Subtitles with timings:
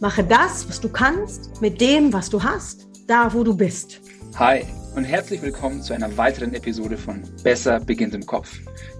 [0.00, 4.00] Mache das, was du kannst, mit dem, was du hast, da, wo du bist.
[4.36, 4.64] Hi
[4.94, 8.58] und herzlich willkommen zu einer weiteren Episode von Besser beginnt im Kopf,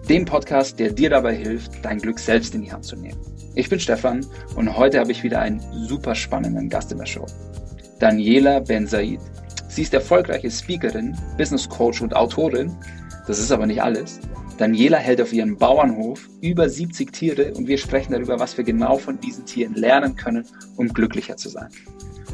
[0.09, 3.19] dem Podcast, der dir dabei hilft, dein Glück selbst in die Hand zu nehmen.
[3.54, 7.27] Ich bin Stefan und heute habe ich wieder einen super spannenden Gast in der Show.
[7.99, 9.21] Daniela Ben Said.
[9.69, 12.77] Sie ist erfolgreiche Speakerin, Business Coach und Autorin.
[13.27, 14.21] Das ist aber nicht alles.
[14.57, 18.97] Daniela hält auf ihrem Bauernhof über 70 Tiere und wir sprechen darüber, was wir genau
[18.97, 21.69] von diesen Tieren lernen können, um glücklicher zu sein.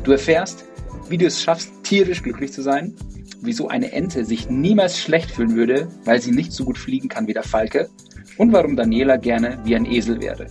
[0.05, 0.65] Du erfährst,
[1.09, 2.95] wie du es schaffst, tierisch glücklich zu sein,
[3.41, 7.27] wieso eine Ente sich niemals schlecht fühlen würde, weil sie nicht so gut fliegen kann
[7.27, 7.89] wie der Falke
[8.39, 10.47] und warum Daniela gerne wie ein Esel wäre.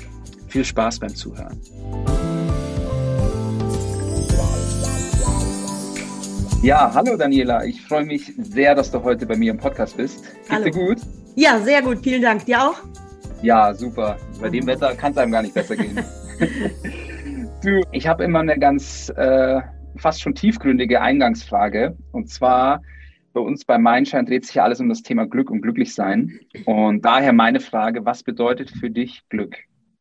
[0.49, 1.57] Viel Spaß beim Zuhören.
[6.61, 7.63] Ja, hallo Daniela.
[7.63, 10.23] Ich freue mich sehr, dass du heute bei mir im Podcast bist.
[10.23, 10.65] Geht's hallo.
[10.65, 10.97] dir gut?
[11.35, 11.99] Ja, sehr gut.
[12.03, 12.45] Vielen Dank.
[12.45, 12.75] Dir auch?
[13.41, 14.17] Ja, super.
[14.39, 15.99] Bei dem Wetter kann es einem gar nicht besser gehen.
[17.63, 19.61] du, ich habe immer eine ganz äh,
[19.97, 21.95] fast schon tiefgründige Eingangsfrage.
[22.11, 22.81] Und zwar
[23.33, 26.39] bei uns bei Mindshine dreht sich ja alles um das Thema Glück und Glücklichsein.
[26.65, 29.55] Und daher meine Frage, was bedeutet für dich Glück?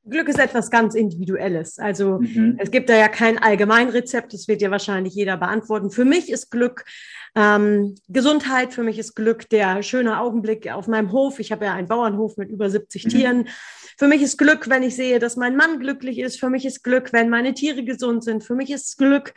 [0.08, 1.78] Glück ist etwas ganz Individuelles.
[1.78, 2.56] Also mhm.
[2.58, 5.90] es gibt da ja kein Allgemeinrezept, das wird ja wahrscheinlich jeder beantworten.
[5.90, 6.84] Für mich ist Glück
[7.34, 11.38] ähm, Gesundheit, für mich ist Glück der schöne Augenblick auf meinem Hof.
[11.38, 13.08] Ich habe ja einen Bauernhof mit über 70 mhm.
[13.08, 13.48] Tieren.
[13.96, 16.40] Für mich ist Glück, wenn ich sehe, dass mein Mann glücklich ist.
[16.40, 18.42] Für mich ist Glück, wenn meine Tiere gesund sind.
[18.42, 19.34] Für mich ist Glück,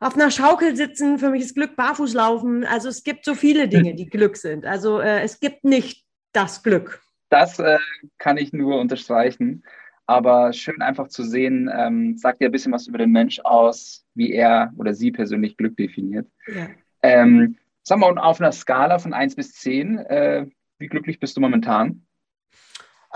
[0.00, 1.18] auf einer Schaukel sitzen.
[1.18, 2.64] Für mich ist Glück, barfuß laufen.
[2.64, 4.64] Also es gibt so viele Dinge, die Glück sind.
[4.64, 7.02] Also äh, es gibt nicht das Glück.
[7.28, 7.78] Das äh,
[8.18, 9.62] kann ich nur unterstreichen.
[10.10, 14.04] Aber schön einfach zu sehen, ähm, sagt ja ein bisschen was über den Mensch aus,
[14.14, 16.26] wie er oder sie persönlich Glück definiert.
[16.52, 16.66] Ja.
[17.00, 20.46] Ähm, sagen wir mal, auf einer Skala von 1 bis 10, äh,
[20.78, 22.04] wie glücklich bist du momentan?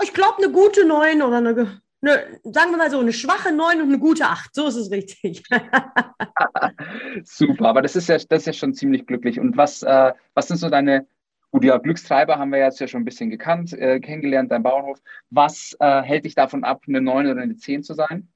[0.03, 3.81] Ich glaube, eine gute 9 oder eine, eine, sagen wir mal so, eine schwache 9
[3.81, 4.55] und eine gute 8.
[4.55, 5.43] So ist es richtig.
[7.25, 9.37] Super, aber das ist ja, das ist ja schon ziemlich glücklich.
[9.37, 11.05] Und was, äh, was sind so deine
[11.55, 14.97] Gut, ja, Glückstreiber haben wir jetzt ja schon ein bisschen gekannt, äh, kennengelernt, dein Bauernhof.
[15.29, 18.27] Was äh, hält dich davon ab, eine 9 oder eine 10 zu sein?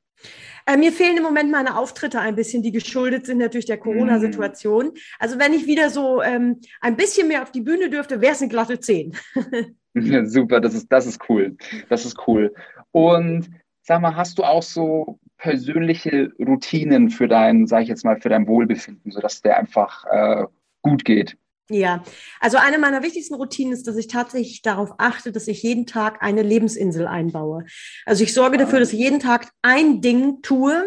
[0.65, 4.85] Äh, mir fehlen im Moment meine Auftritte ein bisschen, die geschuldet sind natürlich der Corona-Situation.
[4.85, 4.97] Mm.
[5.19, 8.41] Also wenn ich wieder so ähm, ein bisschen mehr auf die Bühne dürfte, wäre es
[8.41, 9.13] eine glatte 10.
[9.95, 11.57] ja, super, das ist, das ist cool.
[11.89, 12.53] Das ist cool.
[12.91, 13.49] Und
[13.81, 18.29] sag mal, hast du auch so persönliche Routinen für dein, sag ich jetzt mal, für
[18.29, 20.45] dein Wohlbefinden, sodass der einfach äh,
[20.83, 21.35] gut geht?
[21.71, 22.03] Ja,
[22.39, 26.23] also eine meiner wichtigsten Routinen ist, dass ich tatsächlich darauf achte, dass ich jeden Tag
[26.23, 27.65] eine Lebensinsel einbaue.
[28.05, 30.83] Also ich sorge dafür, dass ich jeden Tag ein Ding tue,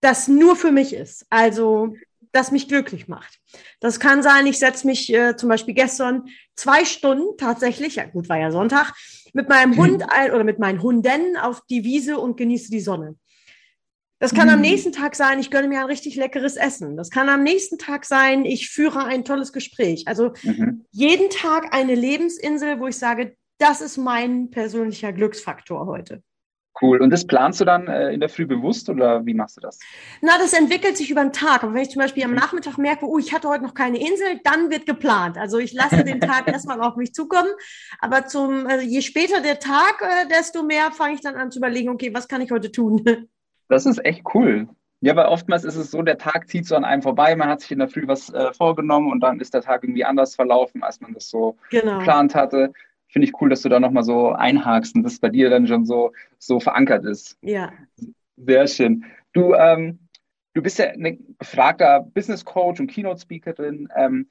[0.00, 1.26] das nur für mich ist.
[1.30, 1.94] Also
[2.30, 3.40] das mich glücklich macht.
[3.80, 8.28] Das kann sein, ich setze mich äh, zum Beispiel gestern zwei Stunden tatsächlich, ja gut,
[8.28, 8.92] war ja Sonntag,
[9.32, 9.76] mit meinem.
[9.76, 13.16] Hund ein, oder mit meinen Hunden auf die Wiese und genieße die Sonne.
[14.18, 14.54] Das kann mhm.
[14.54, 16.96] am nächsten Tag sein, ich gönne mir ein richtig leckeres Essen.
[16.96, 20.04] Das kann am nächsten Tag sein, ich führe ein tolles Gespräch.
[20.06, 20.86] Also mhm.
[20.90, 26.22] jeden Tag eine Lebensinsel, wo ich sage, das ist mein persönlicher Glücksfaktor heute.
[26.80, 27.00] Cool.
[27.00, 29.78] Und das planst du dann äh, in der Früh bewusst oder wie machst du das?
[30.20, 31.62] Na, das entwickelt sich über den Tag.
[31.62, 32.36] Aber wenn ich zum Beispiel am mhm.
[32.36, 35.38] Nachmittag merke, oh, ich hatte heute noch keine Insel, dann wird geplant.
[35.38, 37.50] Also ich lasse den Tag erstmal auf mich zukommen.
[37.98, 41.60] Aber zum, also je später der Tag, äh, desto mehr fange ich dann an zu
[41.60, 43.02] überlegen, okay, was kann ich heute tun?
[43.68, 44.68] Das ist echt cool.
[45.00, 47.60] Ja, weil oftmals ist es so, der Tag zieht so an einem vorbei, man hat
[47.60, 50.82] sich in der Früh was äh, vorgenommen und dann ist der Tag irgendwie anders verlaufen,
[50.82, 51.98] als man das so genau.
[51.98, 52.72] geplant hatte.
[53.08, 55.84] Finde ich cool, dass du da nochmal so einhakst und das bei dir dann schon
[55.84, 57.36] so, so verankert ist.
[57.42, 57.72] Ja.
[58.36, 59.04] Sehr schön.
[59.32, 59.98] Du, ähm,
[60.54, 63.88] du bist ja ein befragter Business Coach und Keynote Speakerin.
[63.94, 64.28] Ähm,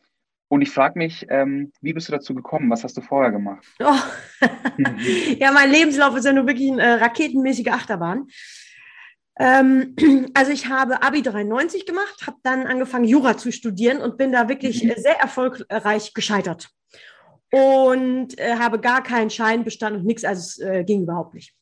[0.48, 2.70] und ich frage mich, ähm, wie bist du dazu gekommen?
[2.70, 3.66] Was hast du vorher gemacht?
[3.80, 3.96] Oh.
[5.40, 8.28] ja, mein Lebenslauf ist ja nur wirklich eine äh, raketenmäßige Achterbahn.
[9.38, 9.96] Ähm,
[10.34, 14.50] also ich habe Abi 93 gemacht, habe dann angefangen, Jura zu studieren und bin da
[14.50, 14.94] wirklich mhm.
[14.98, 16.70] sehr erfolgreich gescheitert.
[17.52, 21.54] Und äh, habe gar keinen Schein bestanden und nichts, also es äh, ging überhaupt nicht.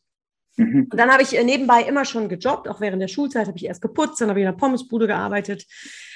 [0.57, 0.87] Mhm.
[0.91, 3.65] Und dann habe ich äh, nebenbei immer schon gejobbt, auch während der Schulzeit habe ich
[3.65, 5.65] erst geputzt, dann habe ich in der Pommesbude gearbeitet,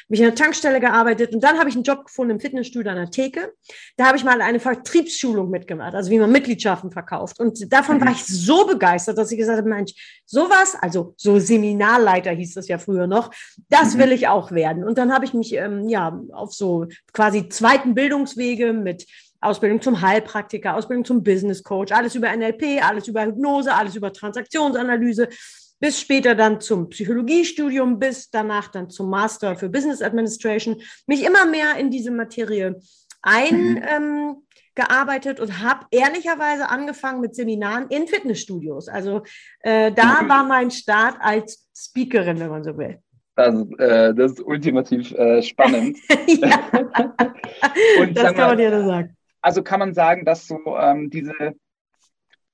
[0.09, 2.97] ich in der Tankstelle gearbeitet und dann habe ich einen Job gefunden im Fitnessstudio an
[2.97, 3.53] der Theke.
[3.97, 7.39] Da habe ich mal eine Vertriebsschulung mitgemacht, also wie man Mitgliedschaften verkauft.
[7.39, 8.05] Und davon mhm.
[8.05, 9.93] war ich so begeistert, dass ich gesagt habe, Mensch,
[10.25, 13.31] sowas, also so Seminarleiter hieß das ja früher noch,
[13.69, 13.99] das mhm.
[13.99, 14.83] will ich auch werden.
[14.83, 19.05] Und dann habe ich mich ähm, ja auf so quasi zweiten Bildungswege mit
[19.39, 24.11] Ausbildung zum Heilpraktiker, Ausbildung zum Business Coach, alles über NLP, alles über Hypnose, alles über
[24.11, 25.29] Transaktionsanalyse,
[25.79, 31.45] bis später dann zum Psychologiestudium, bis danach dann zum Master für Business Administration, mich immer
[31.45, 32.79] mehr in diese Materie
[33.21, 34.47] eingearbeitet
[34.77, 38.87] gearbeitet und habe ehrlicherweise angefangen mit Seminaren in Fitnessstudios.
[38.87, 39.23] Also
[39.61, 40.29] äh, da mhm.
[40.29, 42.99] war mein Start als Speakerin, wenn man so will.
[43.35, 45.97] Das, äh, das ist ultimativ äh, spannend.
[47.99, 49.17] und, das kann man dir sagen.
[49.41, 51.33] Also kann man sagen, dass so ähm, diese,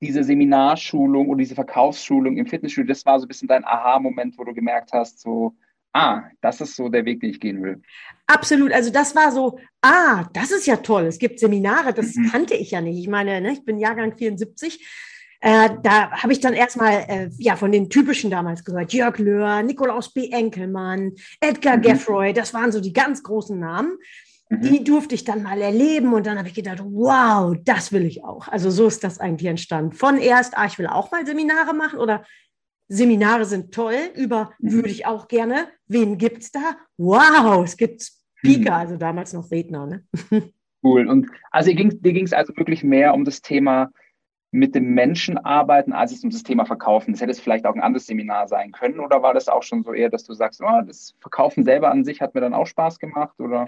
[0.04, 4.44] diese Seminarschulung oder diese Verkaufsschulung im Fitnessstudio, das war so ein bisschen dein Aha-Moment, wo
[4.44, 5.56] du gemerkt hast, so,
[5.94, 7.82] ah, das ist so der Weg, den ich gehen will.
[8.28, 8.72] Absolut.
[8.72, 11.06] Also das war so, ah, das ist ja toll.
[11.06, 12.30] Es gibt Seminare, das mhm.
[12.30, 13.00] kannte ich ja nicht.
[13.00, 14.80] Ich meine, ne, ich bin Jahrgang 74
[15.46, 18.94] äh, da habe ich dann erstmal äh, ja, von den typischen damals gehört.
[18.94, 20.30] Jörg Löhr, Nikolaus B.
[20.30, 21.12] Enkelmann,
[21.42, 21.82] Edgar mhm.
[21.82, 23.98] Geffroy, das waren so die ganz großen Namen.
[24.54, 24.62] Mhm.
[24.62, 28.24] Die durfte ich dann mal erleben und dann habe ich gedacht, wow, das will ich
[28.24, 28.48] auch.
[28.48, 29.94] Also so ist das eigentlich entstanden.
[29.94, 32.24] Von erst, ah, ich will auch mal Seminare machen oder
[32.88, 34.74] Seminare sind toll, über mhm.
[34.74, 35.68] würde ich auch gerne.
[35.88, 36.78] Wen gibt es da?
[36.98, 38.80] Wow, es gibt Speaker, mhm.
[38.80, 39.86] also damals noch Redner.
[39.88, 40.04] Ne?
[40.84, 41.08] Cool.
[41.08, 43.90] Und also dir ging es also wirklich mehr um das Thema
[44.52, 47.14] mit dem Menschen arbeiten, als es um das Thema Verkaufen.
[47.14, 49.84] Das hätte es vielleicht auch ein anderes Seminar sein können oder war das auch schon
[49.84, 52.68] so eher, dass du sagst, oh, das Verkaufen selber an sich hat mir dann auch
[52.68, 53.66] Spaß gemacht oder?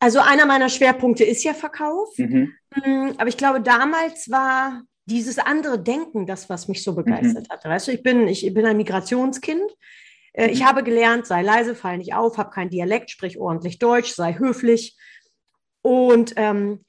[0.00, 2.54] Also einer meiner Schwerpunkte ist ja Verkauf, mhm.
[2.74, 7.52] Mm, aber ich glaube, damals war dieses andere Denken das, was mich so begeistert mhm.
[7.52, 7.64] hat.
[7.64, 9.70] Weißt du, ich bin, ich bin ein Migrationskind.
[10.32, 10.66] Äh, ich mhm.
[10.66, 14.96] habe gelernt, sei leise, fall nicht auf, habe kein Dialekt, sprich ordentlich Deutsch, sei höflich.
[15.82, 16.84] Und ähm,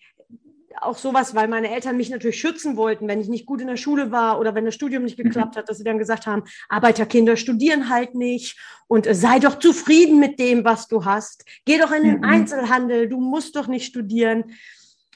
[0.81, 3.77] auch sowas, weil meine Eltern mich natürlich schützen wollten, wenn ich nicht gut in der
[3.77, 5.59] Schule war oder wenn das Studium nicht geklappt mhm.
[5.59, 10.19] hat, dass sie dann gesagt haben, Arbeiterkinder studieren halt nicht und äh, sei doch zufrieden
[10.19, 11.45] mit dem, was du hast.
[11.65, 12.23] Geh doch in den mhm.
[12.23, 14.53] Einzelhandel, du musst doch nicht studieren.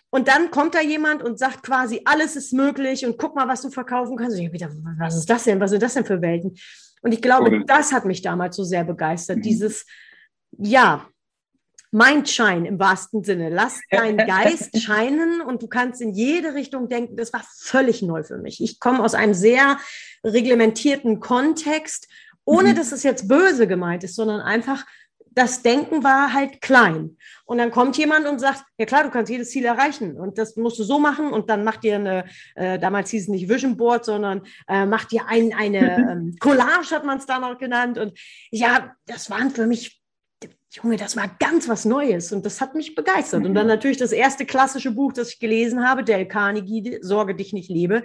[0.10, 3.62] Und dann kommt da jemand und sagt quasi, alles ist möglich und guck mal, was
[3.62, 4.38] du verkaufen kannst.
[4.38, 5.60] Und ich wieder, was ist das denn?
[5.60, 6.56] Was sind das denn für Welten?
[7.02, 7.64] Und ich glaube, cool.
[7.68, 9.38] das hat mich damals so sehr begeistert.
[9.38, 9.42] Mhm.
[9.42, 9.86] Dieses,
[10.58, 11.06] ja,
[11.96, 13.50] Mindshine im wahrsten Sinne.
[13.50, 17.16] Lass deinen Geist scheinen und du kannst in jede Richtung denken.
[17.16, 18.62] Das war völlig neu für mich.
[18.62, 19.78] Ich komme aus einem sehr
[20.24, 22.08] reglementierten Kontext,
[22.44, 22.76] ohne mhm.
[22.76, 24.86] dass es jetzt böse gemeint ist, sondern einfach
[25.36, 27.18] das Denken war halt klein.
[27.46, 30.56] Und dann kommt jemand und sagt, ja klar, du kannst jedes Ziel erreichen und das
[30.56, 32.26] musst du so machen und dann macht dir eine,
[32.56, 36.92] äh, damals hieß es nicht Vision Board, sondern äh, macht dir ein, eine ähm, Collage,
[36.92, 37.98] hat man es da noch genannt.
[37.98, 38.18] Und
[38.50, 40.02] ja, das waren für mich
[40.76, 43.42] Junge, das war ganz was Neues und das hat mich begeistert.
[43.42, 43.48] Mhm.
[43.48, 43.74] Und dann mhm.
[43.74, 48.04] natürlich das erste klassische Buch, das ich gelesen habe, Dale Carnegie, Sorge dich nicht lebe.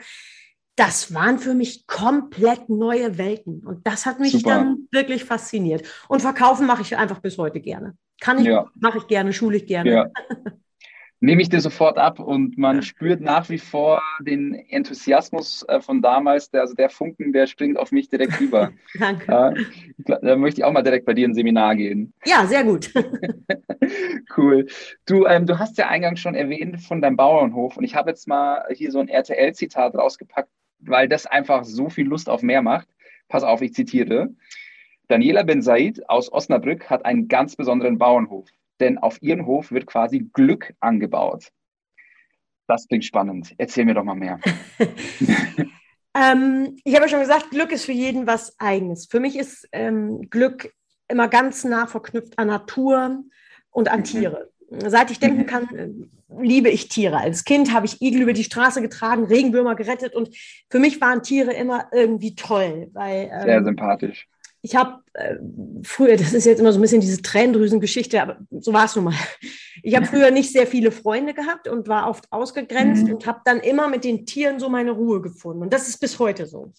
[0.76, 4.50] Das waren für mich komplett neue Welten und das hat mich Super.
[4.50, 5.86] dann wirklich fasziniert.
[6.08, 7.96] Und verkaufen mache ich einfach bis heute gerne.
[8.20, 8.66] Kann ich, ja.
[8.74, 9.90] mache ich gerne, schule ich gerne.
[9.90, 10.10] Ja.
[11.20, 16.00] nehme ich dir sofort ab und man spürt nach wie vor den Enthusiasmus äh, von
[16.00, 18.72] damals, der, also der Funken, der springt auf mich direkt über.
[18.98, 19.54] Danke.
[20.06, 22.12] Äh, da möchte ich auch mal direkt bei dir ein Seminar gehen.
[22.24, 22.92] Ja, sehr gut.
[24.36, 24.66] cool.
[25.06, 28.26] Du, ähm, du hast ja eingangs schon erwähnt von deinem Bauernhof und ich habe jetzt
[28.26, 30.50] mal hier so ein RTL-Zitat rausgepackt,
[30.80, 32.88] weil das einfach so viel Lust auf mehr macht.
[33.28, 34.30] Pass auf, ich zitiere.
[35.08, 38.48] Daniela Ben Said aus Osnabrück hat einen ganz besonderen Bauernhof
[38.80, 41.52] denn auf ihren Hof wird quasi Glück angebaut.
[42.66, 43.54] Das klingt spannend.
[43.58, 44.38] Erzähl mir doch mal mehr.
[46.14, 49.06] ähm, ich habe ja schon gesagt, Glück ist für jeden was Eigenes.
[49.06, 50.72] Für mich ist ähm, Glück
[51.08, 53.24] immer ganz nah verknüpft an Natur
[53.70, 54.04] und an mhm.
[54.04, 54.50] Tiere.
[54.70, 55.46] Seit ich denken mhm.
[55.46, 56.10] kann,
[56.40, 57.16] liebe ich Tiere.
[57.16, 60.30] Als Kind habe ich Igel über die Straße getragen, Regenwürmer gerettet und
[60.70, 62.88] für mich waren Tiere immer irgendwie toll.
[62.92, 64.28] Weil, ähm, Sehr sympathisch
[64.62, 65.36] ich habe äh,
[65.82, 69.06] früher, das ist jetzt immer so ein bisschen diese Tränendrüsengeschichte, aber so war es nun
[69.06, 69.14] mal.
[69.82, 73.14] Ich habe früher nicht sehr viele Freunde gehabt und war oft ausgegrenzt mhm.
[73.14, 75.62] und habe dann immer mit den Tieren so meine Ruhe gefunden.
[75.62, 76.72] Und das ist bis heute so.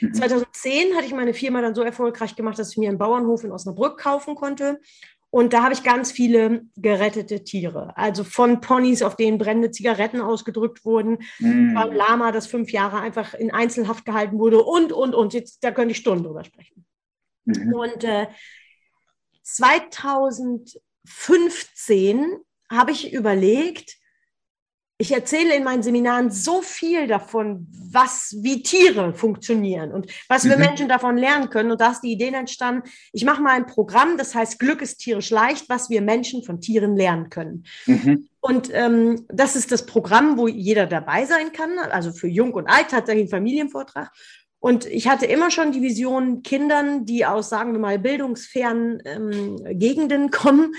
[0.00, 0.14] Mhm.
[0.14, 3.52] 2010 hatte ich meine Firma dann so erfolgreich gemacht, dass ich mir einen Bauernhof in
[3.52, 4.80] Osnabrück kaufen konnte.
[5.28, 7.94] Und da habe ich ganz viele gerettete Tiere.
[7.96, 13.34] Also von Ponys, auf denen brennende Zigaretten ausgedrückt wurden, von Lama, das fünf Jahre einfach
[13.34, 15.34] in Einzelhaft gehalten wurde und, und, und.
[15.34, 16.85] Jetzt, da könnte ich Stunden drüber sprechen.
[17.46, 17.74] Mhm.
[17.74, 18.26] Und äh,
[19.42, 22.38] 2015
[22.70, 23.98] habe ich überlegt,
[24.98, 30.56] ich erzähle in meinen Seminaren so viel davon, was, wie Tiere funktionieren und was wir
[30.56, 30.62] mhm.
[30.62, 31.70] Menschen davon lernen können.
[31.70, 34.98] Und da ist die Idee entstanden, ich mache mal ein Programm, das heißt Glück ist
[34.98, 37.64] tierisch leicht, was wir Menschen von Tieren lernen können.
[37.84, 38.28] Mhm.
[38.40, 41.78] Und ähm, das ist das Programm, wo jeder dabei sein kann.
[41.78, 44.10] Also für Jung und Alt hat er einen Familienvortrag.
[44.58, 49.78] Und ich hatte immer schon die Vision, Kindern, die aus, sagen wir mal, bildungsfernen ähm,
[49.78, 50.74] Gegenden kommen,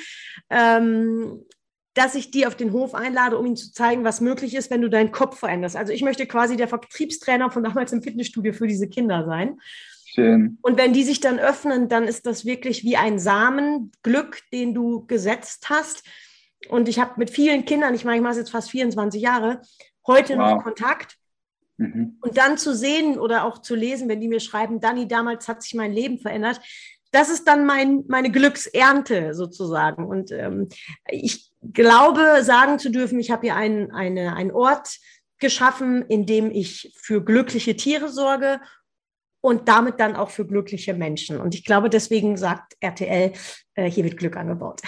[0.50, 1.46] ähm,
[1.94, 4.82] dass ich die auf den Hof einlade, um ihnen zu zeigen, was möglich ist, wenn
[4.82, 5.76] du deinen Kopf veränderst.
[5.76, 9.60] Also ich möchte quasi der Vertriebstrainer von damals im Fitnessstudio für diese Kinder sein.
[10.06, 10.58] Schön.
[10.62, 15.06] Und wenn die sich dann öffnen, dann ist das wirklich wie ein Samenglück, den du
[15.08, 16.04] gesetzt hast
[16.70, 19.62] Und ich habe mit vielen Kindern, ich meine, ich mache es jetzt fast 24 Jahre,
[20.06, 20.56] heute wow.
[20.56, 21.18] noch Kontakt.
[21.78, 22.18] Mhm.
[22.22, 25.62] Und dann zu sehen oder auch zu lesen, wenn die mir schreiben, Dani, damals hat
[25.62, 26.60] sich mein Leben verändert,
[27.12, 30.06] das ist dann mein, meine Glücksernte sozusagen.
[30.06, 30.70] Und ähm,
[31.10, 34.98] ich glaube, sagen zu dürfen, ich habe hier einen, eine, einen Ort
[35.40, 38.60] geschaffen, in dem ich für glückliche Tiere sorge
[39.42, 41.40] und damit dann auch für glückliche Menschen.
[41.40, 43.34] Und ich glaube, deswegen sagt RTL,
[43.76, 44.82] äh, hier wird Glück angebaut.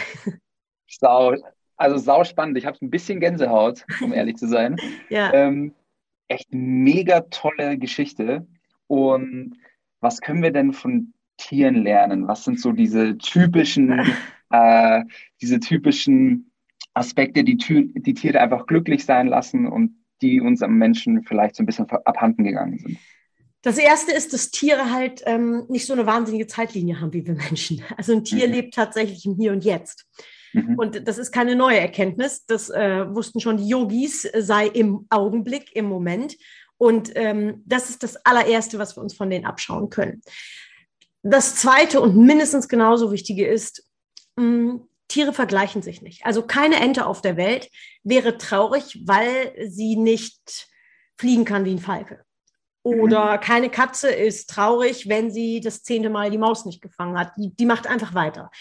[0.87, 1.35] Sau,
[1.77, 2.57] also sau spannend.
[2.57, 4.75] Ich habe ein bisschen Gänsehaut, um ehrlich zu sein.
[5.09, 5.31] ja.
[5.33, 5.73] Ähm,
[6.29, 8.47] echt mega tolle Geschichte.
[8.87, 9.57] Und
[9.99, 12.27] was können wir denn von Tieren lernen?
[12.27, 13.99] Was sind so diese typischen,
[14.51, 15.03] äh,
[15.41, 16.51] diese typischen
[16.93, 21.63] Aspekte, die, die Tiere einfach glücklich sein lassen und die uns am Menschen vielleicht so
[21.63, 22.97] ein bisschen abhanden gegangen sind?
[23.61, 27.33] Das erste ist, dass Tiere halt ähm, nicht so eine wahnsinnige Zeitlinie haben wie wir
[27.33, 27.83] Menschen.
[27.97, 28.53] Also ein Tier mhm.
[28.53, 30.07] lebt tatsächlich im Hier und Jetzt.
[30.53, 30.75] Mhm.
[30.77, 32.45] Und das ist keine neue Erkenntnis.
[32.45, 36.35] Das äh, wussten schon die Yogis, äh, sei im Augenblick, im Moment.
[36.77, 40.21] Und ähm, das ist das allererste, was wir uns von denen abschauen können.
[41.23, 43.85] Das zweite und mindestens genauso wichtige ist,
[44.37, 46.25] mh, mm, Tiere vergleichen sich nicht.
[46.25, 47.69] Also keine Ente auf der Welt
[48.03, 50.69] wäre traurig, weil sie nicht
[51.17, 52.23] fliegen kann wie ein Falke.
[52.83, 53.39] Oder mhm.
[53.41, 57.33] keine Katze ist traurig, wenn sie das zehnte Mal die Maus nicht gefangen hat.
[57.37, 58.51] Die, die macht einfach weiter.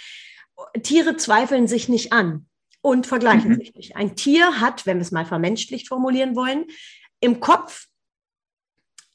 [0.83, 2.47] Tiere zweifeln sich nicht an
[2.81, 3.57] und vergleichen mhm.
[3.57, 3.97] sich nicht.
[3.97, 6.67] Ein Tier hat, wenn wir es mal vermenschlicht formulieren wollen,
[7.21, 7.89] im Kopf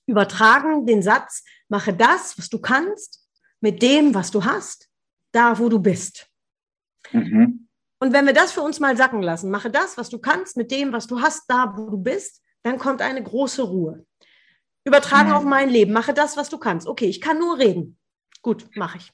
[0.05, 3.27] übertragen den Satz, mache das, was du kannst,
[3.61, 4.89] mit dem, was du hast,
[5.31, 6.27] da, wo du bist.
[7.11, 7.67] Mhm.
[7.99, 10.71] Und wenn wir das für uns mal sacken lassen, mache das, was du kannst, mit
[10.71, 14.05] dem, was du hast, da, wo du bist, dann kommt eine große Ruhe.
[14.83, 15.35] Übertragen mhm.
[15.35, 16.87] auf mein Leben, mache das, was du kannst.
[16.87, 17.97] Okay, ich kann nur reden.
[18.41, 19.13] Gut, mache ich.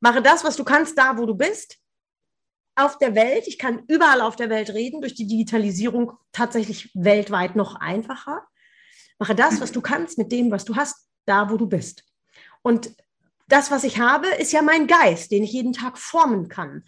[0.00, 1.78] Mache das, was du kannst, da, wo du bist.
[2.74, 7.56] Auf der Welt, ich kann überall auf der Welt reden, durch die Digitalisierung tatsächlich weltweit
[7.56, 8.46] noch einfacher.
[9.18, 12.04] Mache das, was du kannst, mit dem, was du hast, da, wo du bist.
[12.62, 12.94] Und
[13.48, 16.84] das, was ich habe, ist ja mein Geist, den ich jeden Tag formen kann.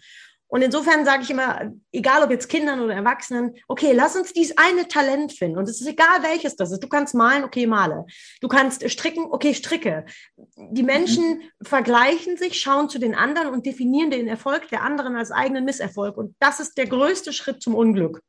[0.51, 4.57] Und insofern sage ich immer, egal ob jetzt Kindern oder Erwachsenen, okay, lass uns dieses
[4.57, 5.59] eine Talent finden.
[5.59, 6.83] Und es ist egal, welches das ist.
[6.83, 8.05] Du kannst malen, okay, male.
[8.41, 10.05] Du kannst stricken, okay, stricke.
[10.57, 11.65] Die Menschen mhm.
[11.65, 16.17] vergleichen sich, schauen zu den anderen und definieren den Erfolg der anderen als eigenen Misserfolg.
[16.17, 18.21] Und das ist der größte Schritt zum Unglück.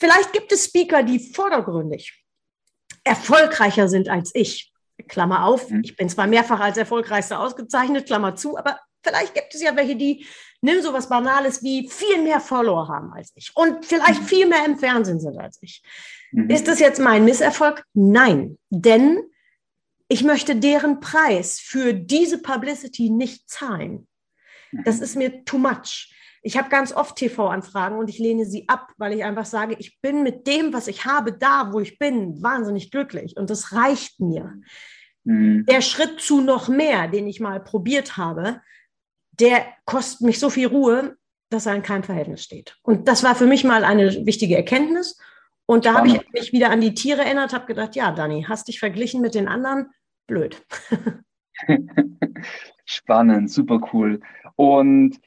[0.00, 2.24] Vielleicht gibt es Speaker, die vordergründig
[3.04, 4.72] erfolgreicher sind als ich.
[5.08, 5.82] Klammer auf, mhm.
[5.84, 9.96] ich bin zwar mehrfach als erfolgreichster ausgezeichnet, Klammer zu, aber vielleicht gibt es ja welche,
[9.96, 10.26] die,
[10.64, 14.26] nimm so was Banales wie viel mehr Follower haben als ich und vielleicht mhm.
[14.26, 15.82] viel mehr im Fernsehen sind als ich.
[16.32, 16.48] Mhm.
[16.48, 17.84] Ist das jetzt mein Misserfolg?
[17.92, 19.20] Nein, denn
[20.08, 24.08] ich möchte deren Preis für diese Publicity nicht zahlen.
[24.84, 26.12] Das ist mir too much.
[26.42, 30.00] Ich habe ganz oft TV-Anfragen und ich lehne sie ab, weil ich einfach sage, ich
[30.00, 34.20] bin mit dem, was ich habe, da, wo ich bin, wahnsinnig glücklich und das reicht
[34.20, 34.54] mir.
[35.24, 35.64] Mhm.
[35.66, 38.60] Der Schritt zu noch mehr, den ich mal probiert habe,
[39.40, 41.16] der kostet mich so viel Ruhe,
[41.50, 42.76] dass er in keinem Verhältnis steht.
[42.82, 45.18] Und das war für mich mal eine wichtige Erkenntnis.
[45.66, 48.68] Und da habe ich mich wieder an die Tiere erinnert, habe gedacht, ja, Dani, hast
[48.68, 49.90] dich verglichen mit den anderen?
[50.26, 50.62] Blöd.
[52.84, 54.20] Spannend, super cool.
[54.56, 55.20] Und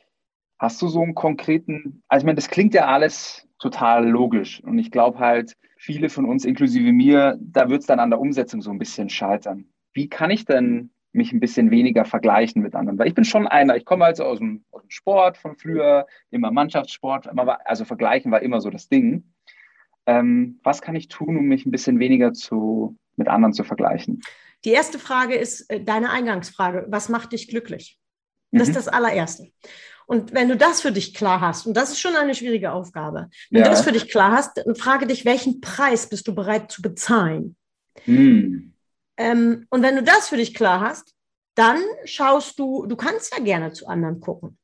[0.59, 4.79] Hast du so einen konkreten, also ich meine, das klingt ja alles total logisch und
[4.79, 8.61] ich glaube halt, viele von uns, inklusive mir, da wird es dann an der Umsetzung
[8.61, 9.65] so ein bisschen scheitern.
[9.93, 12.97] Wie kann ich denn mich ein bisschen weniger vergleichen mit anderen?
[12.97, 16.05] Weil ich bin schon einer, ich komme also aus dem, aus dem Sport von früher,
[16.31, 17.27] immer Mannschaftssport,
[17.65, 19.33] also vergleichen war immer so das Ding.
[20.05, 24.21] Ähm, was kann ich tun, um mich ein bisschen weniger zu, mit anderen zu vergleichen?
[24.63, 26.85] Die erste Frage ist äh, deine Eingangsfrage.
[26.89, 27.99] Was macht dich glücklich?
[28.51, 28.71] Das mhm.
[28.71, 29.51] ist das allererste.
[30.07, 33.29] Und wenn du das für dich klar hast, und das ist schon eine schwierige Aufgabe,
[33.51, 33.65] wenn ja.
[33.65, 36.81] du das für dich klar hast, dann frage dich, welchen Preis bist du bereit zu
[36.81, 37.57] bezahlen?
[38.05, 38.73] Hm.
[39.17, 41.13] Ähm, und wenn du das für dich klar hast,
[41.55, 44.57] dann schaust du, du kannst ja gerne zu anderen gucken.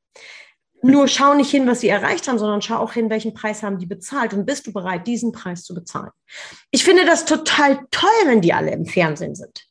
[0.83, 3.79] Nur schau nicht hin, was sie erreicht haben, sondern schau auch hin, welchen Preis haben
[3.79, 6.11] die bezahlt und bist du bereit, diesen Preis zu bezahlen.
[6.71, 9.65] Ich finde das total toll, wenn die alle im Fernsehen sind.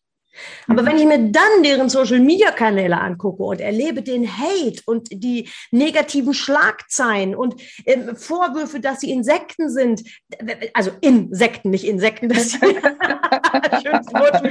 [0.68, 0.86] Aber mhm.
[0.86, 7.34] wenn ich mir dann deren Social-Media-Kanäle angucke und erlebe den Hate und die negativen Schlagzeilen
[7.34, 10.02] und äh, Vorwürfe, dass sie Insekten sind,
[10.74, 14.42] also Insekten, nicht Insekten, das schönes Wort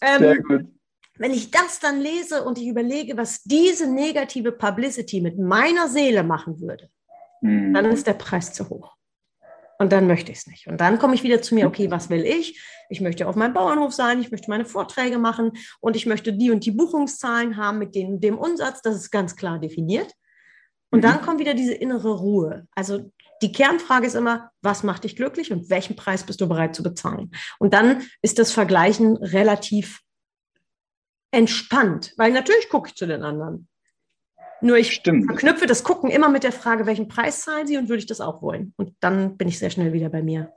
[0.00, 0.66] ähm, Sehr gut.
[1.18, 6.22] Wenn ich das dann lese und ich überlege, was diese negative Publicity mit meiner Seele
[6.22, 6.88] machen würde,
[7.42, 7.74] mhm.
[7.74, 8.96] dann ist der Preis zu hoch.
[9.80, 10.66] Und dann möchte ich es nicht.
[10.66, 12.62] Und dann komme ich wieder zu mir, okay, was will ich?
[12.90, 16.50] Ich möchte auf meinem Bauernhof sein, ich möchte meine Vorträge machen und ich möchte die
[16.50, 18.82] und die Buchungszahlen haben mit dem, dem Umsatz.
[18.82, 20.12] Das ist ganz klar definiert.
[20.90, 21.02] Und mhm.
[21.04, 22.68] dann kommt wieder diese innere Ruhe.
[22.74, 23.10] Also
[23.40, 26.82] die Kernfrage ist immer, was macht dich glücklich und welchen Preis bist du bereit zu
[26.82, 27.30] bezahlen?
[27.58, 30.02] Und dann ist das Vergleichen relativ
[31.30, 33.66] entspannt, weil natürlich gucke ich zu den anderen.
[34.62, 35.26] Nur ich Stimmt.
[35.26, 38.20] verknüpfe das Gucken immer mit der Frage, welchen Preis zahlen sie und würde ich das
[38.20, 38.74] auch wollen?
[38.76, 40.52] Und dann bin ich sehr schnell wieder bei mir.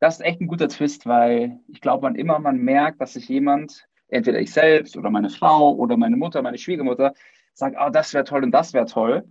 [0.00, 3.28] Das ist echt ein guter Twist, weil ich glaube, wann immer man merkt, dass sich
[3.28, 7.12] jemand, entweder ich selbst oder meine Frau oder meine Mutter, meine Schwiegermutter,
[7.54, 9.24] sagt, oh, das wäre toll und das wäre toll.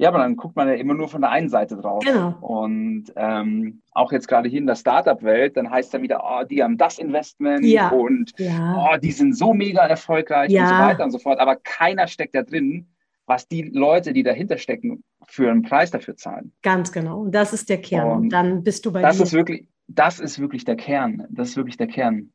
[0.00, 2.04] Ja, aber dann guckt man ja immer nur von der einen Seite drauf.
[2.04, 2.36] Genau.
[2.40, 6.62] Und ähm, auch jetzt gerade hier in der Startup-Welt, dann heißt dann wieder, oh, die
[6.62, 7.88] haben das Investment ja.
[7.88, 8.76] und ja.
[8.78, 10.62] Oh, die sind so mega erfolgreich ja.
[10.62, 11.40] und so weiter und so fort.
[11.40, 12.86] Aber keiner steckt da drin,
[13.28, 16.52] was die Leute, die dahinter stecken, für einen Preis dafür zahlen.
[16.62, 17.26] Ganz genau.
[17.26, 18.10] Das ist der Kern.
[18.10, 19.24] Und dann bist du bei das dir.
[19.24, 21.26] Ist wirklich, das ist wirklich der Kern.
[21.30, 22.32] Das ist wirklich der Kern.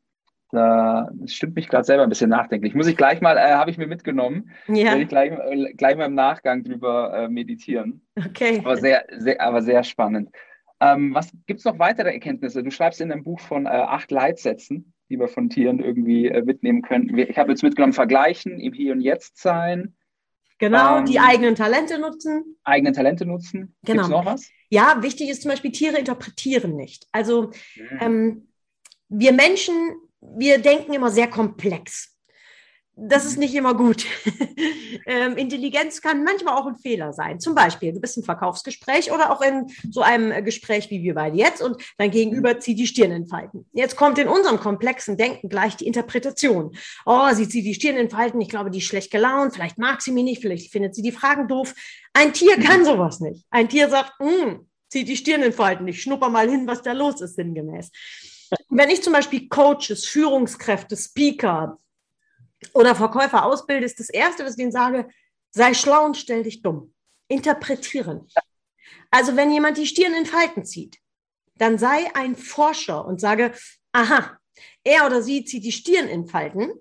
[0.51, 2.75] Da stimmt mich gerade selber ein bisschen nachdenklich.
[2.75, 4.85] Muss ich gleich mal, äh, habe ich mir mitgenommen, ja.
[4.85, 8.05] werde ich gleich, äh, gleich mal im Nachgang drüber äh, meditieren.
[8.15, 8.59] Okay.
[8.59, 10.29] Aber sehr, sehr, aber sehr spannend.
[10.79, 12.62] Ähm, was gibt es noch weitere Erkenntnisse?
[12.62, 16.43] Du schreibst in einem Buch von äh, acht Leitsätzen, die wir von Tieren irgendwie äh,
[16.43, 17.17] mitnehmen können.
[17.17, 19.95] Ich habe jetzt mitgenommen, vergleichen, im Hier und Jetzt sein.
[20.67, 22.58] Genau, ähm, die eigenen Talente nutzen.
[22.63, 23.75] Eigene Talente nutzen.
[23.84, 24.03] Genau.
[24.03, 24.50] Gibt's noch was?
[24.70, 27.08] Ja, wichtig ist zum Beispiel, Tiere interpretieren nicht.
[27.12, 27.98] Also mhm.
[28.00, 28.48] ähm,
[29.10, 29.75] wir Menschen
[30.36, 32.12] wir denken immer sehr komplex.
[32.95, 34.05] Das ist nicht immer gut.
[35.07, 37.39] ähm, Intelligenz kann manchmal auch ein Fehler sein.
[37.39, 41.35] Zum Beispiel, du bist im Verkaufsgespräch oder auch in so einem Gespräch wie wir beide
[41.35, 43.65] jetzt und dein Gegenüber zieht die Stirn in Falten.
[43.73, 46.75] Jetzt kommt in unserem komplexen Denken gleich die Interpretation.
[47.07, 50.03] Oh, sie zieht die Stirn in Falten, ich glaube, die ist schlecht gelaunt, vielleicht mag
[50.03, 51.73] sie mich nicht, vielleicht findet sie die Fragen doof.
[52.13, 53.43] Ein Tier kann sowas nicht.
[53.50, 56.91] Ein Tier sagt, hm, zieht die Stirn in Falten, ich schnupper mal hin, was da
[56.91, 57.89] los ist, sinngemäß.
[58.69, 61.79] Wenn ich zum Beispiel Coaches, Führungskräfte, Speaker
[62.74, 65.08] oder Verkäufer ausbilde, ist das Erste, was ich ihnen sage,
[65.51, 66.93] sei schlau und stell dich dumm.
[67.27, 68.38] Interpretiere nicht.
[69.12, 70.98] Also wenn jemand die Stirn in Falten zieht,
[71.55, 73.53] dann sei ein Forscher und sage,
[73.91, 74.38] aha,
[74.84, 76.72] er oder sie zieht die Stirn in Falten.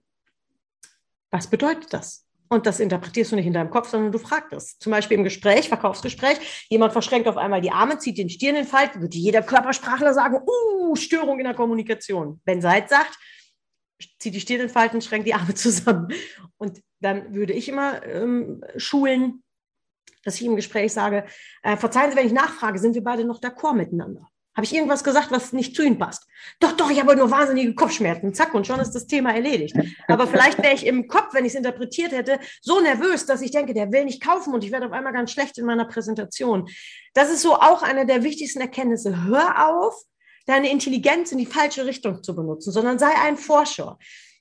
[1.31, 2.27] Was bedeutet das?
[2.49, 4.79] Und das interpretierst du nicht in deinem Kopf, sondern du fragst es.
[4.79, 8.67] Zum Beispiel im Gespräch, Verkaufsgespräch, jemand verschränkt auf einmal die Arme, zieht den Stirn in
[8.67, 12.43] Falten, würde jeder Körpersprachler sagen, uh, Störung in der Kommunikation.
[12.45, 13.17] Wenn Seid sagt,
[14.19, 16.09] zieht die Stirn in Falten, schränkt die Arme zusammen.
[16.59, 19.43] Und dann würde ich immer ähm, schulen,
[20.25, 21.25] dass ich im Gespräch sage,
[21.63, 24.29] äh, verzeihen Sie, wenn ich nachfrage, sind wir beide noch d'accord miteinander?
[24.55, 26.27] Habe ich irgendwas gesagt, was nicht zu Ihnen passt?
[26.61, 28.35] Doch, doch, ich habe nur wahnsinnige Kopfschmerzen.
[28.35, 29.75] Zack, und schon ist das Thema erledigt.
[30.09, 33.51] Aber vielleicht wäre ich im Kopf, wenn ich es interpretiert hätte, so nervös, dass ich
[33.51, 36.69] denke, der will nicht kaufen und ich werde auf einmal ganz schlecht in meiner Präsentation.
[37.15, 39.25] Das ist so auch eine der wichtigsten Erkenntnisse.
[39.25, 39.95] Hör auf,
[40.47, 43.99] deine Intelligenz in die falsche Richtung zu benutzen, sondern sei ein Forscher.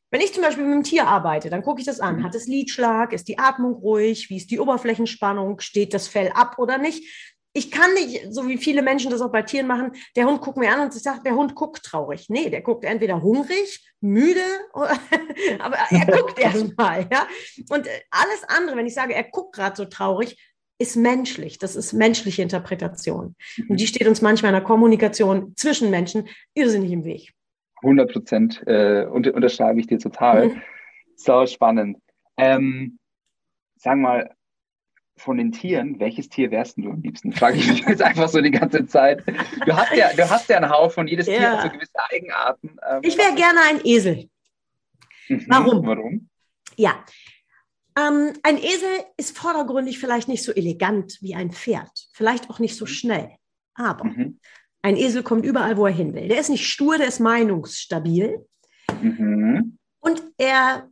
[0.09, 2.21] Wenn ich zum Beispiel mit einem Tier arbeite, dann gucke ich das an.
[2.23, 3.13] Hat es Lidschlag?
[3.13, 4.29] Ist die Atmung ruhig?
[4.29, 5.61] Wie ist die Oberflächenspannung?
[5.61, 7.03] Steht das Fell ab oder nicht?
[7.53, 10.57] ich kann nicht, so wie viele Menschen das auch bei Tieren machen, der Hund guckt
[10.57, 12.27] mir an und ich sage, der Hund guckt traurig.
[12.29, 17.07] Nee, der guckt entweder hungrig, müde, aber er guckt erstmal.
[17.11, 17.27] Ja?
[17.69, 20.37] Und äh, alles andere, wenn ich sage, er guckt gerade so traurig,
[20.81, 21.57] ist menschlich.
[21.57, 23.35] Das ist menschliche Interpretation.
[23.67, 27.33] Und die steht uns manchmal in der Kommunikation zwischen Menschen irrsinnig im Weg.
[27.83, 30.49] 100 Prozent äh, unter, unterschreibe ich dir total.
[30.49, 30.61] Mhm.
[31.15, 31.97] So spannend.
[32.37, 32.99] Ähm,
[33.83, 34.35] wir mal,
[35.17, 37.31] von den Tieren, welches Tier wärst du am liebsten?
[37.31, 39.23] Frage ich mich jetzt einfach so die ganze Zeit.
[39.65, 41.33] Du hast ja, du hast ja einen Haufen, jedes ja.
[41.33, 42.77] Tier hat so gewisse Eigenarten.
[42.89, 44.29] Ähm, ich wäre gerne ein Esel.
[45.29, 45.45] Mhm.
[45.47, 45.85] Warum?
[45.85, 46.29] Warum?
[46.75, 47.05] Ja.
[47.97, 52.75] Ähm, ein Esel ist vordergründig vielleicht nicht so elegant wie ein Pferd, vielleicht auch nicht
[52.75, 52.89] so mhm.
[52.89, 53.29] schnell.
[53.73, 54.39] Aber mhm.
[54.81, 56.27] ein Esel kommt überall, wo er hin will.
[56.27, 58.45] Der ist nicht stur, der ist meinungsstabil.
[59.01, 59.77] Mhm.
[59.99, 60.89] Und er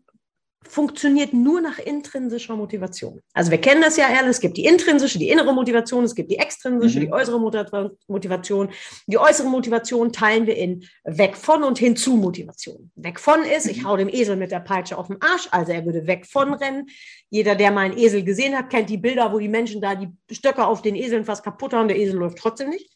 [0.68, 3.22] funktioniert nur nach intrinsischer Motivation.
[3.34, 6.30] Also wir kennen das ja alle, es gibt die intrinsische, die innere Motivation, es gibt
[6.32, 7.04] die extrinsische, mhm.
[7.06, 7.40] die äußere
[8.08, 8.70] Motivation.
[9.08, 12.92] Die äußere Motivation teilen wir in weg von und hinzu Motivation.
[12.96, 13.88] Weg von ist, ich mhm.
[13.88, 16.88] hau dem Esel mit der Peitsche auf den Arsch, also er würde weg von rennen.
[17.30, 20.10] Jeder, der mal einen Esel gesehen hat, kennt die Bilder, wo die Menschen da die
[20.32, 22.94] Stöcke auf den Eseln fast kaputt haben, der Esel läuft trotzdem nicht.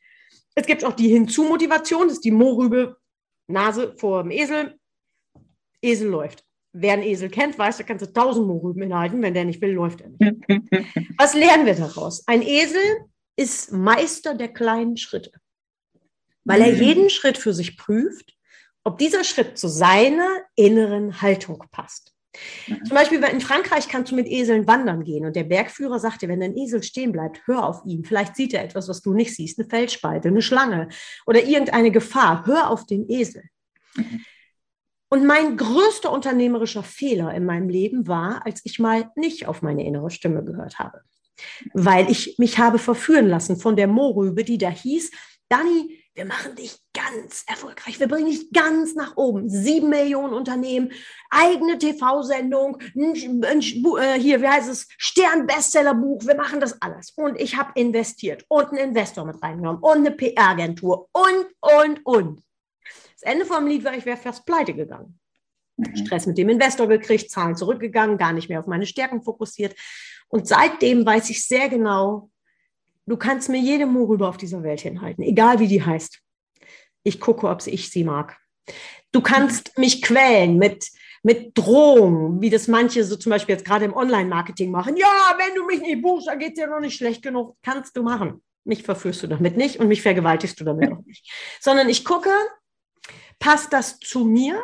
[0.56, 2.98] Es gibt auch die Hinzu-Motivation, das ist die Mohrrübe,
[3.48, 4.78] Nase vor dem Esel,
[5.82, 6.46] Esel läuft.
[6.74, 9.22] Wer einen Esel kennt, weiß, da kannst du tausend Mohrrüben hinhalten.
[9.22, 10.22] Wenn der nicht will, läuft er nicht.
[11.18, 12.28] Was lernen wir daraus?
[12.28, 12.82] Ein Esel
[13.36, 15.32] ist Meister der kleinen Schritte,
[16.44, 16.82] weil er mhm.
[16.82, 18.34] jeden Schritt für sich prüft,
[18.84, 22.14] ob dieser Schritt zu seiner inneren Haltung passt.
[22.68, 22.86] Mhm.
[22.86, 26.30] Zum Beispiel in Frankreich kannst du mit Eseln wandern gehen und der Bergführer sagt dir,
[26.30, 28.04] wenn dein Esel stehen bleibt, hör auf ihn.
[28.04, 30.90] Vielleicht sieht er etwas, was du nicht siehst, eine Felsspalte, eine Schlange
[31.26, 32.46] oder irgendeine Gefahr.
[32.46, 33.44] Hör auf den Esel.
[33.96, 34.26] Mhm.
[35.14, 39.86] Und mein größter unternehmerischer Fehler in meinem Leben war, als ich mal nicht auf meine
[39.86, 41.02] innere Stimme gehört habe.
[41.76, 45.12] weil ich mich habe verführen lassen von der Mohrrübe, die da hieß,
[45.50, 48.00] Dani, wir machen dich ganz erfolgreich.
[48.00, 49.50] Wir bringen dich ganz nach oben.
[49.50, 50.92] Sieben Millionen Unternehmen,
[51.30, 56.26] eigene TV-Sendung, äh, hier, wie heißt es, Stern-Bestsellerbuch.
[56.26, 57.12] Wir machen das alles.
[57.16, 62.44] Und ich habe investiert und einen Investor mit reingenommen und eine PR-Agentur und, und, und.
[63.24, 65.20] Das Ende vom Lied war, ich wäre fast pleite gegangen.
[65.78, 65.96] Mhm.
[65.96, 69.76] Stress mit dem Investor gekriegt, Zahlen zurückgegangen, gar nicht mehr auf meine Stärken fokussiert.
[70.28, 72.30] Und seitdem weiß ich sehr genau,
[73.06, 76.20] du kannst mir jede Mohrrübe auf dieser Welt hinhalten, egal wie die heißt.
[77.04, 78.38] Ich gucke, ob ich sie mag.
[79.12, 80.88] Du kannst mich quälen mit,
[81.22, 84.96] mit Drohungen, wie das manche so zum Beispiel jetzt gerade im Online-Marketing machen.
[84.96, 87.58] Ja, wenn du mich nicht buchst, dann geht es dir noch nicht schlecht genug.
[87.62, 88.42] Kannst du machen.
[88.66, 91.30] Mich verführst du damit nicht und mich vergewaltigst du damit auch nicht.
[91.60, 92.32] Sondern ich gucke,
[93.44, 94.64] passt das zu mir?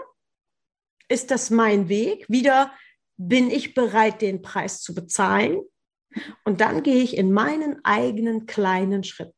[1.10, 2.26] Ist das mein Weg?
[2.30, 2.72] Wieder
[3.18, 5.62] bin ich bereit, den Preis zu bezahlen?
[6.46, 9.36] Und dann gehe ich in meinen eigenen kleinen Schritten.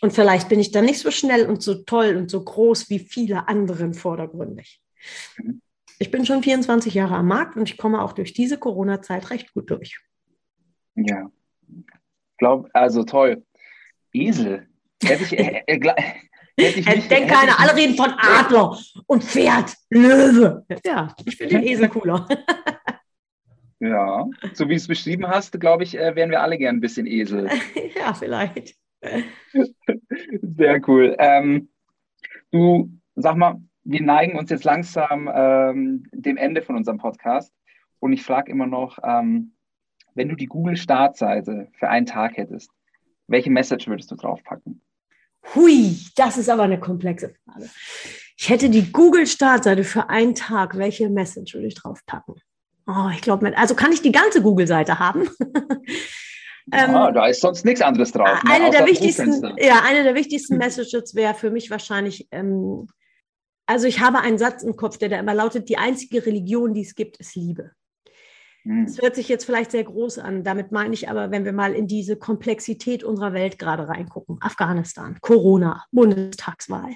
[0.00, 3.00] Und vielleicht bin ich dann nicht so schnell und so toll und so groß wie
[3.00, 4.80] viele anderen vordergründig.
[5.98, 9.52] Ich bin schon 24 Jahre am Markt und ich komme auch durch diese Corona-Zeit recht
[9.54, 9.98] gut durch.
[10.94, 11.28] Ja,
[12.36, 13.44] glaube, also toll.
[14.12, 14.68] Esel.
[15.02, 15.94] Hätte ich, äh, äh,
[16.58, 20.66] nicht, Denkt keiner, alle reden von Adler und Pferd, Löwe.
[20.84, 22.26] Ja, ich finde den Esel cooler.
[23.80, 26.80] Ja, so wie du es beschrieben hast, glaube ich, äh, wären wir alle gern ein
[26.80, 27.48] bisschen Esel.
[27.96, 28.74] ja, vielleicht.
[30.42, 31.14] Sehr cool.
[31.20, 31.68] Ähm,
[32.50, 37.54] du, sag mal, wir neigen uns jetzt langsam ähm, dem Ende von unserem Podcast.
[38.00, 39.54] Und ich frage immer noch, ähm,
[40.14, 42.72] wenn du die Google-Startseite für einen Tag hättest,
[43.28, 44.82] welche Message würdest du draufpacken?
[45.54, 47.70] Hui, das ist aber eine komplexe Frage.
[48.36, 50.78] Ich hätte die Google-Startseite für einen Tag.
[50.78, 52.36] Welche Message würde ich draufpacken?
[52.86, 55.28] Oh, ich glaube, also kann ich die ganze Google-Seite haben?
[56.72, 58.42] ähm, ah, da ist sonst nichts anderes drauf.
[58.44, 58.50] Ne?
[58.50, 62.86] Eine, der wichtigsten, ja, eine der wichtigsten Messages wäre für mich wahrscheinlich, ähm,
[63.66, 66.82] also ich habe einen Satz im Kopf, der da immer lautet, die einzige Religion, die
[66.82, 67.72] es gibt, ist Liebe.
[68.68, 68.84] Hm.
[68.84, 70.44] Das hört sich jetzt vielleicht sehr groß an.
[70.44, 75.16] Damit meine ich aber, wenn wir mal in diese Komplexität unserer Welt gerade reingucken, Afghanistan,
[75.22, 76.92] Corona, Bundestagswahl,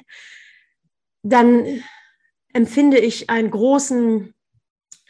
[1.23, 1.83] dann
[2.53, 4.35] empfinde ich einen großen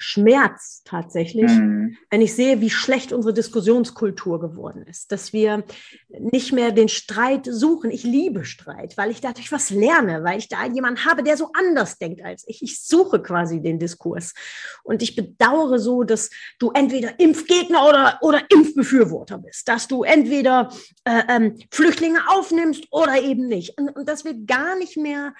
[0.02, 1.96] Schmerz tatsächlich, mhm.
[2.10, 5.64] wenn ich sehe, wie schlecht unsere Diskussionskultur geworden ist, dass wir
[6.08, 7.90] nicht mehr den Streit suchen.
[7.90, 11.50] Ich liebe Streit, weil ich dadurch was lerne, weil ich da jemanden habe, der so
[11.54, 12.62] anders denkt als ich.
[12.62, 14.34] Ich suche quasi den Diskurs.
[14.82, 20.70] Und ich bedauere so, dass du entweder Impfgegner oder, oder Impfbefürworter bist, dass du entweder
[21.04, 23.78] äh, ähm, Flüchtlinge aufnimmst oder eben nicht.
[23.78, 25.32] Und, und dass wir gar nicht mehr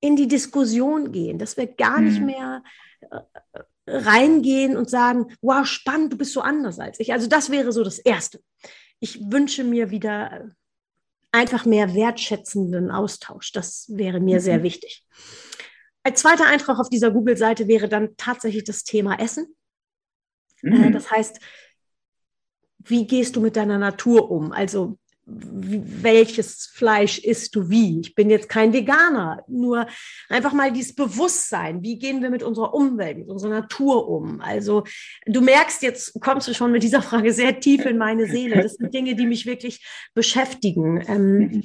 [0.00, 2.08] in die Diskussion gehen, dass wir gar mhm.
[2.08, 2.62] nicht mehr
[3.10, 7.12] äh, reingehen und sagen, wow, spannend, du bist so anders als ich.
[7.12, 8.40] Also das wäre so das Erste.
[9.00, 10.50] Ich wünsche mir wieder
[11.32, 13.52] einfach mehr wertschätzenden Austausch.
[13.52, 14.40] Das wäre mir mhm.
[14.40, 15.04] sehr wichtig.
[16.02, 19.54] Als zweiter Eintrag auf dieser Google-Seite wäre dann tatsächlich das Thema Essen.
[20.62, 20.92] Äh, mhm.
[20.92, 21.40] Das heißt,
[22.78, 24.52] wie gehst du mit deiner Natur um?
[24.52, 24.98] Also
[25.30, 28.00] welches Fleisch isst du wie.
[28.00, 29.86] Ich bin jetzt kein Veganer, nur
[30.28, 34.40] einfach mal dieses Bewusstsein, wie gehen wir mit unserer Umwelt, mit unserer Natur um.
[34.40, 34.84] Also
[35.26, 38.62] du merkst, jetzt kommst du schon mit dieser Frage sehr tief in meine Seele.
[38.62, 41.04] Das sind Dinge, die mich wirklich beschäftigen.
[41.06, 41.62] Ähm,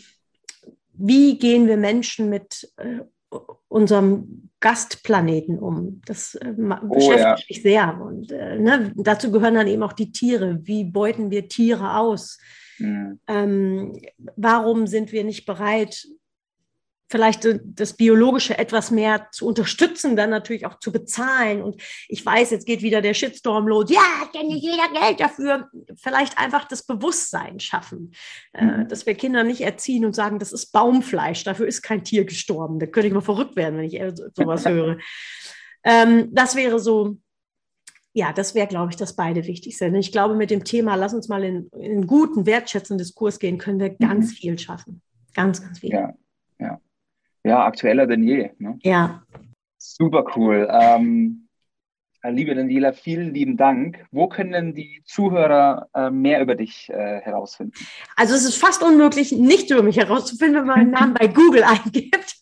[0.93, 2.99] wie gehen wir Menschen mit äh,
[3.67, 6.01] unserem Gastplaneten um.
[6.05, 7.35] Das äh, oh, beschäftigt ja.
[7.49, 8.01] mich sehr.
[8.01, 10.59] Und äh, ne, dazu gehören dann eben auch die Tiere.
[10.63, 12.37] Wie beuten wir Tiere aus?
[12.83, 13.19] Mhm.
[13.27, 14.01] Ähm,
[14.35, 16.07] warum sind wir nicht bereit,
[17.13, 21.61] vielleicht das Biologische etwas mehr zu unterstützen, dann natürlich auch zu bezahlen.
[21.61, 23.91] Und ich weiß, jetzt geht wieder der Shitstorm los.
[23.91, 24.01] Ja,
[24.33, 25.69] denn nicht jeder Geld dafür.
[25.95, 28.13] Vielleicht einfach das Bewusstsein schaffen,
[28.53, 28.87] äh, mhm.
[28.87, 32.79] dass wir Kinder nicht erziehen und sagen, das ist Baumfleisch, dafür ist kein Tier gestorben.
[32.79, 34.01] Da könnte ich mal verrückt werden, wenn ich
[34.35, 34.97] sowas höre.
[35.83, 37.17] Ähm, das wäre so
[38.13, 39.95] ja, das wäre, glaube ich, das beide wichtig sind.
[39.95, 43.57] Ich glaube, mit dem Thema, lass uns mal in, in einen guten, wertschätzenden Diskurs gehen,
[43.57, 44.35] können wir ganz mhm.
[44.35, 45.01] viel schaffen.
[45.33, 45.89] Ganz, ganz viel.
[45.89, 46.13] Ja,
[46.59, 46.79] ja.
[47.43, 48.51] Ja, aktueller denn je.
[48.59, 48.77] Ne?
[48.83, 49.23] Ja.
[49.77, 50.67] Super cool.
[50.71, 51.42] Ähm, äh,
[52.29, 54.05] liebe Daniela, vielen lieben Dank.
[54.11, 57.73] Wo können denn die Zuhörer äh, mehr über dich äh, herausfinden?
[58.15, 61.63] Also es ist fast unmöglich, nicht über mich herauszufinden, wenn man meinen Namen bei Google
[61.65, 62.37] eingibt.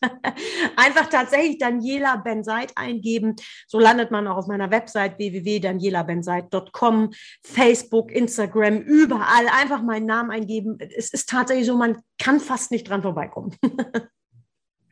[0.75, 3.35] Einfach tatsächlich Daniela Benseit eingeben.
[3.67, 7.11] So landet man auch auf meiner Website www.danielabenseit.com,
[7.43, 9.47] Facebook, Instagram, überall.
[9.59, 10.77] Einfach meinen Namen eingeben.
[10.95, 13.55] Es ist tatsächlich so, man kann fast nicht dran vorbeikommen.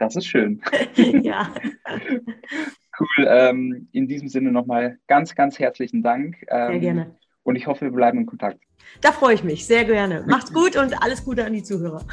[0.02, 0.62] Das ist schön.
[0.96, 1.54] ja.
[3.00, 3.28] Cool.
[3.28, 6.36] Ähm, in diesem Sinne nochmal ganz, ganz herzlichen Dank.
[6.50, 7.16] Ähm, Sehr gerne.
[7.44, 8.60] und ich hoffe, wir bleiben in Kontakt.
[9.02, 10.24] Da freue ich mich sehr gerne.
[10.28, 12.04] Macht's gut und alles Gute an die Zuhörer.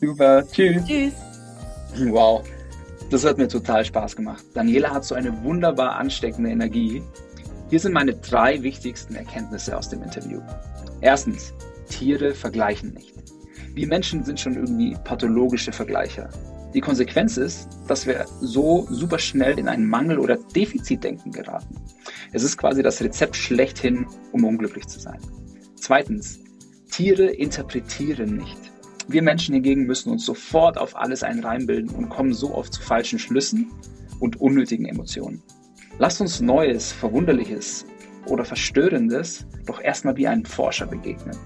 [0.00, 0.84] Super, tschüss.
[0.84, 1.14] Tschüss.
[2.10, 2.44] Wow,
[3.10, 4.44] das hat mir total Spaß gemacht.
[4.54, 7.02] Daniela hat so eine wunderbar ansteckende Energie.
[7.70, 10.40] Hier sind meine drei wichtigsten Erkenntnisse aus dem Interview.
[11.00, 11.54] Erstens,
[11.88, 13.14] Tiere vergleichen nicht.
[13.74, 16.28] Wir Menschen sind schon irgendwie pathologische Vergleicher.
[16.74, 21.76] Die Konsequenz ist, dass wir so super schnell in ein Mangel- oder Defizitdenken geraten.
[22.32, 25.18] Es ist quasi das Rezept schlechthin, um unglücklich zu sein.
[25.76, 26.40] Zweitens,
[26.90, 28.58] Tiere interpretieren nicht.
[29.08, 32.82] Wir Menschen hingegen müssen uns sofort auf alles einen reinbilden und kommen so oft zu
[32.82, 33.70] falschen Schlüssen
[34.20, 35.42] und unnötigen Emotionen.
[35.98, 37.86] Lasst uns Neues, Verwunderliches
[38.26, 41.36] oder Verstörendes doch erstmal wie einen Forscher begegnen.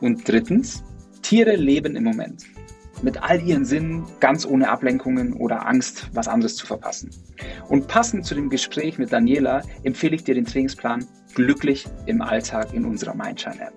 [0.00, 0.82] Und drittens,
[1.22, 2.44] Tiere leben im Moment.
[3.02, 7.10] Mit all ihren Sinnen, ganz ohne Ablenkungen oder Angst, was anderes zu verpassen.
[7.68, 12.74] Und passend zu dem Gespräch mit Daniela empfehle ich dir den Trainingsplan Glücklich im Alltag
[12.74, 13.72] in unserer Mindshine-App.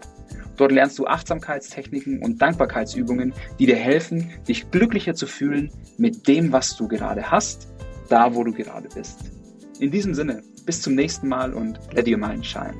[0.57, 6.51] Dort lernst du Achtsamkeitstechniken und Dankbarkeitsübungen, die dir helfen, dich glücklicher zu fühlen mit dem,
[6.51, 7.67] was du gerade hast,
[8.09, 9.31] da wo du gerade bist.
[9.79, 12.75] In diesem Sinne, bis zum nächsten Mal und let your mind shine.